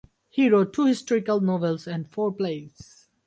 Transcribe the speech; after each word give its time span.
He 0.31 0.49
wrote 0.49 0.73
two 0.73 0.87
historical 0.87 1.41
novels 1.41 1.85
and 1.85 2.09
four 2.09 2.33
plays. 2.33 3.07